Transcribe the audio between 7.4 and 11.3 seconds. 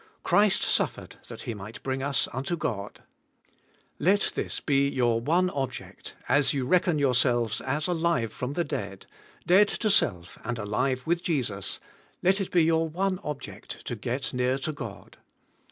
as alive from the dead, dead to self and alive with